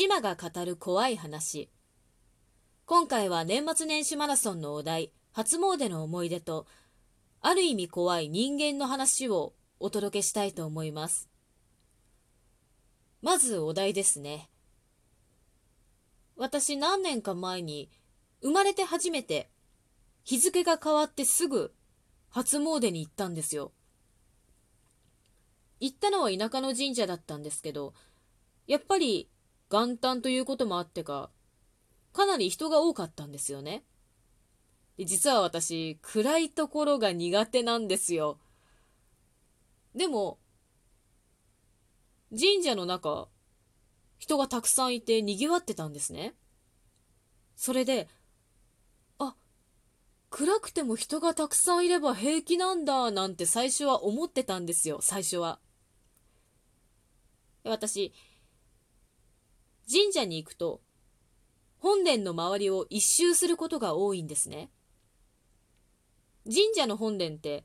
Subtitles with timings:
[0.00, 1.68] 島が語る怖い話。
[2.86, 6.68] 今回は年末年始マラソンのお題初詣の思い出と
[7.40, 11.28] ある意味怖い人間の話をお届けしたいと思います。
[13.22, 14.48] まずお題ですね。
[16.36, 17.90] 私何年か前に
[18.40, 19.50] 生まれて初めて
[20.22, 21.74] 日付が変わってすぐ
[22.28, 23.72] 初詣に行ったんですよ。
[25.80, 27.94] 行ったのは田舎の神社だったんですけど
[28.68, 29.28] やっぱり
[29.70, 31.30] 元旦ということもあってか、
[32.12, 33.84] かなり人が多かったんですよね。
[34.96, 38.38] で実は私、暗いところが苦手なんですよ。
[39.94, 40.38] でも、
[42.30, 43.28] 神社の中、
[44.18, 46.34] 人がたくさんいて賑わってたんですね。
[47.56, 48.08] それで、
[49.18, 49.36] あ、
[50.30, 55.60] 暗くても人がたくさんいれば平気なんだなんて最初は思ってたんですよ、最初は。
[57.64, 58.12] 私、
[59.90, 60.80] 神社に行くと、
[61.78, 64.70] 本殿の周りを一周することが多いんですね。
[66.44, 67.64] 神社の本殿って、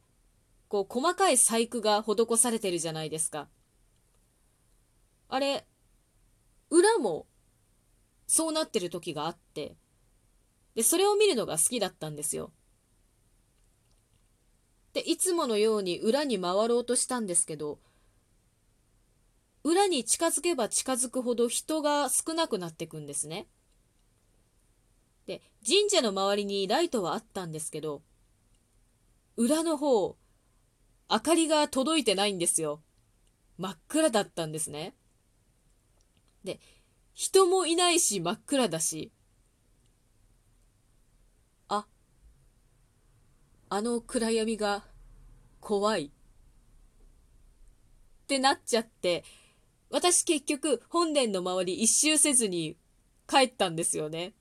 [0.70, 3.50] こう細かい細工が施されてるじゃないですか。
[5.28, 5.66] あれ、
[6.70, 7.28] 裏も
[8.28, 9.76] そうなってる時があって、
[10.76, 12.52] で、それを見るのが好きだったんですよ。
[14.94, 17.80] で、いつものように裏に回ろうとしたんですけど、
[19.64, 23.48] 裏に近づけば近づくほど人が少なくなっていくんですね。
[25.26, 28.02] で、神社の周りにライトはあったんですけど、
[29.38, 30.18] 裏の方、
[31.10, 32.82] 明かりが届いてないんですよ。
[33.58, 34.96] 真っ暗だったんですね。
[36.44, 36.60] で、
[37.14, 39.12] 人もいないし真っ暗だし、
[41.70, 41.86] あ、
[43.70, 44.84] あの暗闇が
[45.62, 46.10] 怖いっ
[48.28, 49.24] てなっちゃって、
[49.94, 52.78] 私結局本殿の周り一周せずに
[53.28, 54.34] 帰ったんですよね。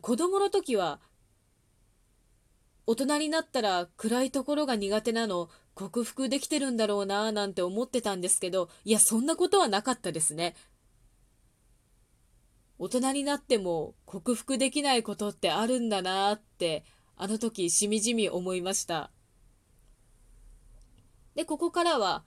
[0.00, 0.98] 子供の時は
[2.86, 10.56] 大人になったら暗いところが苦手なの克服できてるんだろうななんて思ってたんですけどいやそんなことはなかったですね。
[12.80, 16.84] 大人になっても克服できないことってあるんだなって
[17.16, 19.12] あの時しみじみ思いました。
[21.36, 22.24] でここからは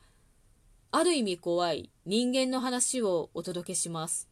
[0.92, 4.28] ある意味怖い人間の話をお届けします。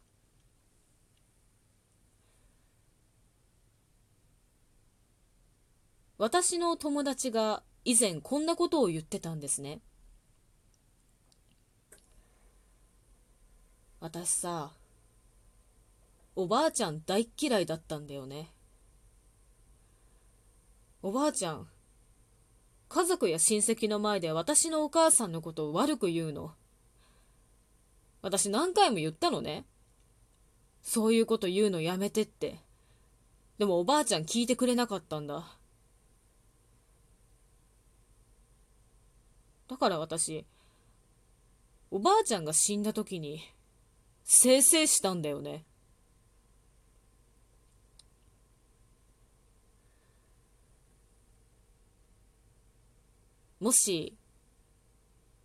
[6.18, 9.82] 私の友達が以前こんなことを言ってたんですね。
[14.00, 14.72] 私さ、
[16.36, 18.52] おばあちゃん大嫌いだったんだよね。
[21.04, 21.68] おばあちゃん、
[22.90, 26.54] 家族や親戚の前で私のお母さんのことを悪く言うの？
[28.22, 29.66] 私何回も言ったのね。
[30.82, 32.60] そういうこと言うのやめてって。
[33.58, 35.46] でもおばあちゃん聞いてくれなかったんだ。
[39.68, 40.46] だから私、
[41.92, 43.42] おばあちゃんが死んだ時に、
[44.24, 45.66] せいせいしたんだよね。
[53.60, 54.16] もし、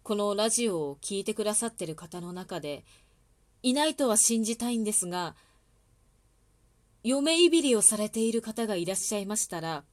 [0.03, 2.85] このラジオを聴いてくださってる方の中で、
[3.63, 5.35] いないとは信じたいんですが、
[7.05, 9.85] 嫁いびりをされている方がいらっしゃいましたら、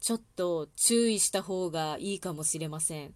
[0.00, 3.14] ちょっと注意した方がいいかもしれません。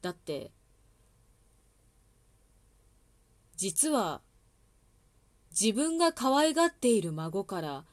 [0.00, 0.52] だって、
[3.56, 4.22] 実は、
[5.50, 7.84] 自分が可愛がっている孫から、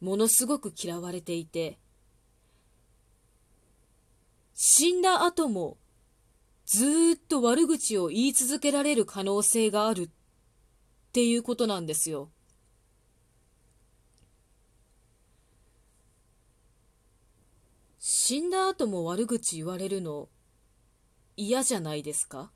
[0.00, 1.78] ものすごく嫌われていて、
[4.54, 5.78] 死んだ後も
[6.66, 10.08] ずっと悪口を言い続けられる可能性があるっ
[11.12, 12.30] ていうことなんですよ。
[17.98, 20.28] 死んだ後も悪口言われるの
[21.36, 22.50] 嫌じゃないですか？